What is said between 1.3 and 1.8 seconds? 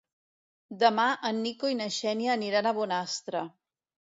Nico i